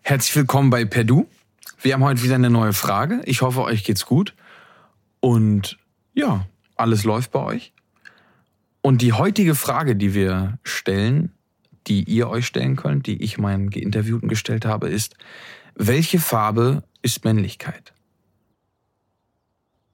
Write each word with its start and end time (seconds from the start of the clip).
Herzlich 0.00 0.34
willkommen 0.34 0.70
bei 0.70 0.86
Perdu. 0.86 1.26
Wir 1.82 1.92
haben 1.92 2.04
heute 2.04 2.22
wieder 2.22 2.36
eine 2.36 2.48
neue 2.48 2.72
Frage. 2.72 3.20
Ich 3.26 3.42
hoffe, 3.42 3.60
euch 3.64 3.84
geht's 3.84 4.06
gut. 4.06 4.34
Und 5.20 5.76
ja, 6.14 6.46
alles 6.76 7.04
läuft 7.04 7.32
bei 7.32 7.40
euch. 7.40 7.74
Und 8.80 9.02
die 9.02 9.12
heutige 9.12 9.54
Frage, 9.54 9.94
die 9.94 10.14
wir 10.14 10.58
stellen, 10.62 11.32
die 11.86 12.04
ihr 12.04 12.30
euch 12.30 12.46
stellen 12.46 12.76
könnt, 12.76 13.06
die 13.06 13.22
ich 13.22 13.36
meinen 13.36 13.68
Geinterviewten 13.68 14.30
gestellt 14.30 14.64
habe, 14.64 14.88
ist, 14.88 15.16
welche 15.74 16.18
Farbe 16.18 16.82
ist 17.02 17.26
Männlichkeit? 17.26 17.92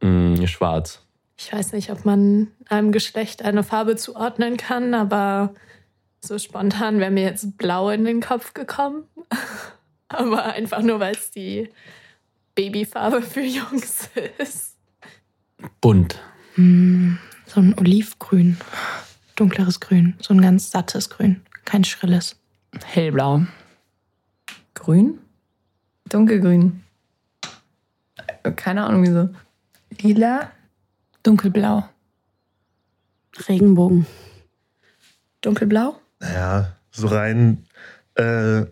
Mm, 0.05 0.47
schwarz. 0.47 1.01
Ich 1.39 1.51
weiß 1.51 1.73
nicht, 1.73 1.91
ob 1.91 2.05
man 2.05 2.49
einem 2.69 2.93
Geschlecht 2.93 3.43
eine 3.43 3.63
Farbe 3.63 3.97
zuordnen 3.97 4.59
kann, 4.59 4.93
aber 4.93 5.55
so 6.21 6.39
spontan 6.39 7.01
wäre 7.01 7.11
mir 7.11 7.23
jetzt 7.25 7.57
blau 7.57 7.89
in 7.89 8.05
den 8.05 8.21
Kopf 8.21 8.53
gekommen. 8.53 9.05
aber 10.09 10.45
einfach 10.45 10.83
nur, 10.83 11.01
weil 11.01 11.15
es 11.15 11.31
die 11.31 11.71
Babyfarbe 12.55 13.23
für 13.23 13.41
Jungs 13.41 14.11
ist. 14.37 14.77
Bunt. 15.81 16.21
Mm, 16.57 17.15
so 17.47 17.61
ein 17.61 17.75
Olivgrün. 17.79 18.59
Dunkleres 19.37 19.81
Grün. 19.81 20.17
So 20.21 20.35
ein 20.35 20.43
ganz 20.43 20.71
sattes 20.71 21.09
Grün. 21.09 21.41
Kein 21.65 21.83
schrilles. 21.83 22.37
Hellblau. 22.85 23.47
Grün? 24.75 25.19
Dunkelgrün. 26.11 26.85
Keine 28.57 28.85
Ahnung 28.85 29.03
wieso. 29.03 29.31
Lila. 30.01 30.51
Dunkelblau. 31.23 31.89
Regenbogen. 33.49 34.07
Dunkelblau? 35.41 35.97
Naja, 36.21 36.77
so 36.91 37.09
rein, 37.09 37.65
äh, 38.15 38.65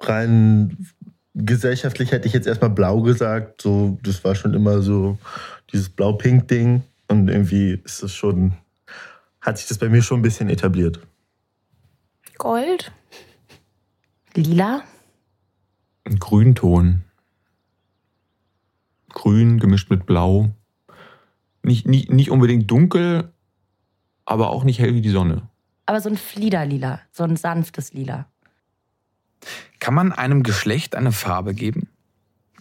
rein 0.00 0.76
gesellschaftlich 1.34 2.12
hätte 2.12 2.28
ich 2.28 2.34
jetzt 2.34 2.46
erstmal 2.46 2.70
blau 2.70 3.02
gesagt. 3.02 3.62
So, 3.62 3.98
das 4.02 4.22
war 4.24 4.34
schon 4.34 4.54
immer 4.54 4.80
so 4.80 5.18
dieses 5.72 5.88
Blau-Pink-Ding. 5.88 6.82
Und 7.08 7.28
irgendwie 7.28 7.80
ist 7.84 8.02
es 8.02 8.14
schon, 8.14 8.54
hat 9.40 9.58
sich 9.58 9.66
das 9.68 9.78
bei 9.78 9.88
mir 9.88 10.02
schon 10.02 10.20
ein 10.20 10.22
bisschen 10.22 10.48
etabliert. 10.48 11.00
Gold. 12.38 12.92
Lila. 14.34 14.82
Ein 16.04 16.18
Grünton. 16.18 17.04
Grün 19.10 19.58
gemischt 19.58 19.90
mit 19.90 20.06
Blau. 20.06 20.50
Nicht, 21.64 21.86
nicht, 21.88 22.10
nicht 22.10 22.30
unbedingt 22.30 22.70
dunkel, 22.70 23.32
aber 24.26 24.50
auch 24.50 24.64
nicht 24.64 24.78
hell 24.78 24.94
wie 24.94 25.00
die 25.00 25.10
Sonne. 25.10 25.48
Aber 25.86 26.00
so 26.00 26.08
ein 26.08 26.16
Fliederlila, 26.16 27.00
so 27.10 27.24
ein 27.24 27.36
sanftes 27.36 27.92
Lila. 27.92 28.26
Kann 29.80 29.94
man 29.94 30.12
einem 30.12 30.42
Geschlecht 30.42 30.94
eine 30.94 31.12
Farbe 31.12 31.54
geben? 31.54 31.88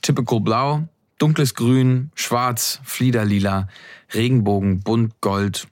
Typical 0.02 0.40
Blau, 0.40 0.88
dunkles 1.18 1.54
Grün, 1.54 2.12
Schwarz, 2.16 2.80
Fliederlila, 2.84 3.68
Regenbogen, 4.14 4.80
Bunt, 4.80 5.20
Gold, 5.22 5.68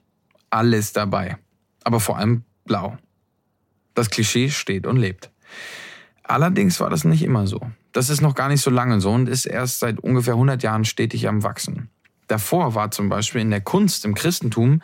alles 0.50 0.92
dabei. 0.92 1.38
Aber 1.84 2.00
vor 2.00 2.18
allem 2.18 2.44
Blau. 2.64 2.96
Das 3.94 4.10
Klischee 4.10 4.50
steht 4.50 4.86
und 4.86 4.96
lebt. 4.96 5.30
Allerdings 6.22 6.80
war 6.80 6.90
das 6.90 7.04
nicht 7.04 7.22
immer 7.22 7.46
so. 7.46 7.60
Das 7.92 8.08
ist 8.08 8.20
noch 8.20 8.34
gar 8.34 8.48
nicht 8.48 8.62
so 8.62 8.70
lange 8.70 9.00
so 9.00 9.10
und 9.10 9.28
ist 9.28 9.44
erst 9.46 9.80
seit 9.80 10.00
ungefähr 10.00 10.34
100 10.34 10.62
Jahren 10.62 10.84
stetig 10.84 11.28
am 11.28 11.42
Wachsen. 11.42 11.90
Davor 12.32 12.74
war 12.74 12.90
zum 12.90 13.10
Beispiel 13.10 13.42
in 13.42 13.50
der 13.50 13.60
Kunst 13.60 14.06
im 14.06 14.14
Christentum 14.14 14.80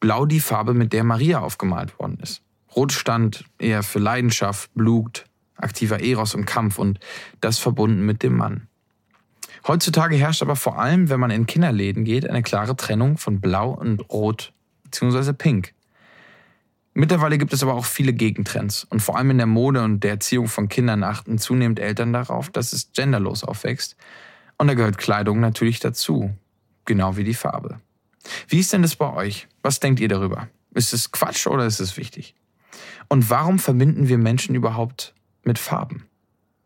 Blau 0.00 0.26
die 0.26 0.38
Farbe, 0.38 0.74
mit 0.74 0.92
der 0.92 1.02
Maria 1.02 1.40
aufgemalt 1.40 1.98
worden 1.98 2.18
ist. 2.20 2.42
Rot 2.76 2.92
stand 2.92 3.46
eher 3.58 3.82
für 3.82 3.98
Leidenschaft, 3.98 4.70
Blut, 4.74 5.24
aktiver 5.56 6.02
Eros 6.02 6.34
im 6.34 6.44
Kampf 6.44 6.78
und 6.78 7.00
das 7.40 7.58
verbunden 7.58 8.04
mit 8.04 8.22
dem 8.22 8.36
Mann. 8.36 8.68
Heutzutage 9.66 10.14
herrscht 10.14 10.42
aber 10.42 10.56
vor 10.56 10.78
allem, 10.78 11.08
wenn 11.08 11.18
man 11.18 11.30
in 11.30 11.46
Kinderläden 11.46 12.04
geht, 12.04 12.28
eine 12.28 12.42
klare 12.42 12.76
Trennung 12.76 13.16
von 13.16 13.40
Blau 13.40 13.70
und 13.70 14.00
Rot 14.10 14.52
bzw. 14.84 15.32
Pink. 15.32 15.72
Mittlerweile 16.92 17.38
gibt 17.38 17.54
es 17.54 17.62
aber 17.62 17.72
auch 17.72 17.86
viele 17.86 18.12
Gegentrends 18.12 18.84
und 18.84 19.00
vor 19.00 19.16
allem 19.16 19.30
in 19.30 19.38
der 19.38 19.46
Mode 19.46 19.82
und 19.82 20.04
der 20.04 20.10
Erziehung 20.10 20.48
von 20.48 20.68
Kindern 20.68 21.02
achten 21.02 21.38
zunehmend 21.38 21.80
Eltern 21.80 22.12
darauf, 22.12 22.50
dass 22.50 22.74
es 22.74 22.92
genderlos 22.92 23.42
aufwächst. 23.42 23.96
Und 24.58 24.66
da 24.66 24.74
gehört 24.74 24.98
Kleidung 24.98 25.40
natürlich 25.40 25.80
dazu, 25.80 26.34
genau 26.84 27.16
wie 27.16 27.24
die 27.24 27.34
Farbe. 27.34 27.80
Wie 28.48 28.58
ist 28.58 28.72
denn 28.72 28.82
das 28.82 28.96
bei 28.96 29.12
euch? 29.12 29.48
Was 29.62 29.80
denkt 29.80 30.00
ihr 30.00 30.08
darüber? 30.08 30.48
Ist 30.72 30.92
es 30.92 31.10
Quatsch 31.10 31.46
oder 31.46 31.66
ist 31.66 31.80
es 31.80 31.96
wichtig? 31.96 32.34
Und 33.08 33.30
warum 33.30 33.58
verbinden 33.58 34.08
wir 34.08 34.18
Menschen 34.18 34.54
überhaupt 34.54 35.14
mit 35.42 35.58
Farben? 35.58 36.06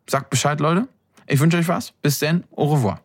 Sagt 0.09 0.31
Bescheid, 0.31 0.61
Leute. 0.61 0.89
Ich 1.27 1.41
wünsche 1.41 1.57
euch 1.57 1.69
was. 1.69 1.93
Bis 2.03 2.19
dann. 2.19 2.45
Au 2.51 2.73
revoir. 2.75 3.01